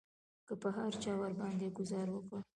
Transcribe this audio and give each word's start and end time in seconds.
که 0.47 0.53
به 0.61 0.69
هر 0.77 0.91
چا 1.01 1.11
ورباندې 1.19 1.67
ګوزار 1.77 2.07
وکړ. 2.11 2.37